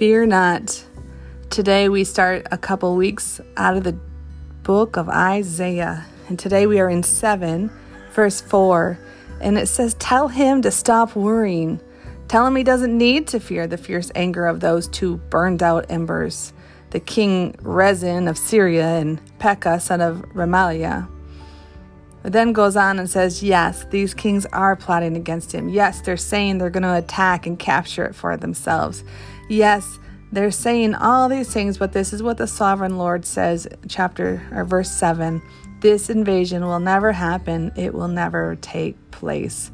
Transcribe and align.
Fear 0.00 0.24
not. 0.24 0.82
Today 1.50 1.90
we 1.90 2.04
start 2.04 2.46
a 2.50 2.56
couple 2.56 2.96
weeks 2.96 3.38
out 3.58 3.76
of 3.76 3.84
the 3.84 3.98
book 4.62 4.96
of 4.96 5.10
Isaiah. 5.10 6.06
And 6.26 6.38
today 6.38 6.66
we 6.66 6.80
are 6.80 6.88
in 6.88 7.02
7, 7.02 7.70
verse 8.14 8.40
4. 8.40 8.98
And 9.42 9.58
it 9.58 9.66
says, 9.66 9.92
Tell 9.98 10.28
him 10.28 10.62
to 10.62 10.70
stop 10.70 11.14
worrying. 11.14 11.82
Tell 12.28 12.46
him 12.46 12.56
he 12.56 12.62
doesn't 12.62 12.96
need 12.96 13.28
to 13.28 13.40
fear 13.40 13.66
the 13.66 13.76
fierce 13.76 14.10
anger 14.14 14.46
of 14.46 14.60
those 14.60 14.88
two 14.88 15.18
burned 15.28 15.62
out 15.62 15.84
embers, 15.90 16.54
the 16.92 17.00
king 17.00 17.54
Rezin 17.60 18.26
of 18.26 18.38
Syria 18.38 18.86
and 18.86 19.20
Pekah, 19.38 19.80
son 19.80 20.00
of 20.00 20.24
Remaliah. 20.32 21.10
Then 22.22 22.52
goes 22.52 22.76
on 22.76 22.98
and 22.98 23.08
says, 23.08 23.42
Yes, 23.42 23.84
these 23.90 24.14
kings 24.14 24.46
are 24.46 24.76
plotting 24.76 25.16
against 25.16 25.52
him. 25.52 25.68
Yes, 25.68 26.00
they're 26.00 26.16
saying 26.16 26.58
they're 26.58 26.70
going 26.70 26.82
to 26.82 26.96
attack 26.96 27.46
and 27.46 27.58
capture 27.58 28.04
it 28.04 28.14
for 28.14 28.36
themselves. 28.36 29.04
Yes, 29.48 29.98
they're 30.32 30.50
saying 30.50 30.94
all 30.94 31.28
these 31.28 31.52
things, 31.52 31.78
but 31.78 31.92
this 31.92 32.12
is 32.12 32.22
what 32.22 32.36
the 32.36 32.46
sovereign 32.46 32.98
Lord 32.98 33.24
says, 33.24 33.66
chapter 33.88 34.42
or 34.52 34.64
verse 34.64 34.90
7. 34.90 35.42
This 35.80 36.10
invasion 36.10 36.64
will 36.64 36.78
never 36.78 37.12
happen. 37.12 37.72
It 37.74 37.94
will 37.94 38.08
never 38.08 38.56
take 38.60 38.96
place. 39.10 39.70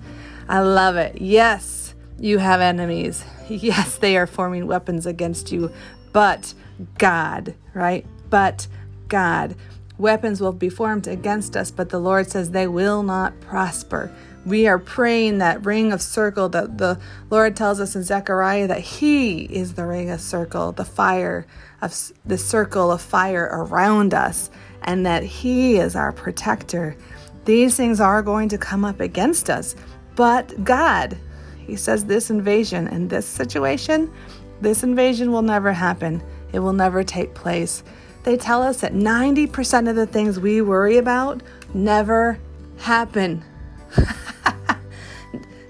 I 0.48 0.60
love 0.60 0.96
it. 0.96 1.20
Yes, 1.20 1.94
you 2.18 2.38
have 2.38 2.60
enemies. 2.60 3.24
Yes, 3.48 3.98
they 3.98 4.16
are 4.16 4.26
forming 4.26 4.66
weapons 4.66 5.06
against 5.06 5.52
you, 5.52 5.70
but 6.12 6.52
God, 6.98 7.54
right? 7.74 8.04
But 8.28 8.66
God. 9.06 9.54
Weapons 9.98 10.40
will 10.40 10.52
be 10.52 10.68
formed 10.68 11.06
against 11.06 11.56
us, 11.56 11.70
but 11.70 11.88
the 11.88 11.98
Lord 11.98 12.30
says 12.30 12.50
they 12.50 12.66
will 12.66 13.02
not 13.02 13.40
prosper. 13.40 14.14
We 14.44 14.68
are 14.68 14.78
praying 14.78 15.38
that 15.38 15.64
ring 15.64 15.92
of 15.92 16.00
circle 16.00 16.48
that 16.50 16.78
the 16.78 17.00
Lord 17.30 17.56
tells 17.56 17.80
us 17.80 17.96
in 17.96 18.04
Zechariah 18.04 18.68
that 18.68 18.80
He 18.80 19.44
is 19.44 19.74
the 19.74 19.86
ring 19.86 20.10
of 20.10 20.20
circle, 20.20 20.72
the 20.72 20.84
fire 20.84 21.46
of 21.82 22.12
the 22.24 22.38
circle 22.38 22.92
of 22.92 23.00
fire 23.00 23.48
around 23.52 24.14
us, 24.14 24.50
and 24.82 25.04
that 25.06 25.24
He 25.24 25.76
is 25.78 25.96
our 25.96 26.12
protector. 26.12 26.96
These 27.44 27.76
things 27.76 28.00
are 28.00 28.22
going 28.22 28.48
to 28.50 28.58
come 28.58 28.84
up 28.84 29.00
against 29.00 29.50
us, 29.50 29.74
but 30.14 30.62
God, 30.62 31.16
He 31.58 31.74
says, 31.74 32.04
this 32.04 32.30
invasion 32.30 32.86
and 32.86 33.08
this 33.08 33.26
situation, 33.26 34.12
this 34.60 34.82
invasion 34.82 35.32
will 35.32 35.42
never 35.42 35.72
happen. 35.72 36.22
It 36.52 36.60
will 36.60 36.72
never 36.72 37.02
take 37.02 37.34
place. 37.34 37.82
They 38.26 38.36
tell 38.36 38.60
us 38.60 38.80
that 38.80 38.92
90% 38.92 39.88
of 39.88 39.94
the 39.94 40.04
things 40.04 40.40
we 40.40 40.60
worry 40.60 40.96
about 40.96 41.42
never 41.72 42.40
happen. 42.78 43.44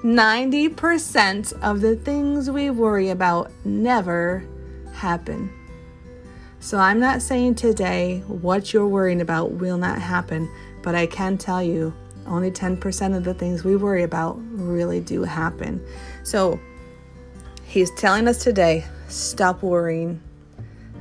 90% 0.03 1.53
of 1.61 1.83
the 1.83 1.97
things 1.97 2.51
we 2.51 2.71
worry 2.71 3.11
about 3.11 3.53
never 3.67 4.43
happen. 4.95 5.53
So 6.59 6.79
I'm 6.79 6.99
not 6.99 7.21
saying 7.21 7.57
today 7.57 8.21
what 8.27 8.73
you're 8.73 8.89
worrying 8.89 9.21
about 9.21 9.51
will 9.53 9.77
not 9.77 10.01
happen, 10.01 10.51
but 10.83 10.95
I 10.95 11.05
can 11.05 11.37
tell 11.37 11.63
you 11.63 11.93
only 12.27 12.51
10% 12.51 13.15
of 13.15 13.25
the 13.25 13.35
things 13.35 13.65
we 13.65 13.77
worry 13.77 14.03
about 14.03 14.39
really 14.53 15.01
do 15.01 15.25
happen. 15.25 15.87
So 16.23 16.59
he's 17.67 17.91
telling 17.97 18.27
us 18.27 18.43
today 18.43 18.87
stop 19.09 19.63
worrying. 19.63 20.23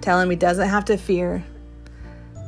Tell 0.01 0.19
him 0.19 0.29
he 0.29 0.35
doesn't 0.35 0.69
have 0.69 0.85
to 0.85 0.97
fear 0.97 1.43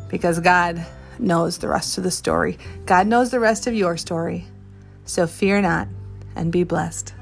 because 0.09 0.40
God 0.40 0.86
knows 1.20 1.58
the 1.58 1.67
rest 1.67 1.98
of 1.98 2.03
the 2.03 2.12
story. 2.12 2.58
God 2.86 3.08
knows 3.08 3.31
the 3.31 3.40
rest 3.40 3.67
of 3.67 3.73
your 3.73 3.98
story. 3.98 4.45
So 5.06 5.26
fear 5.28 5.62
not 5.62 5.88
and 6.36 6.52
be 6.52 6.64
blessed. 6.64 7.14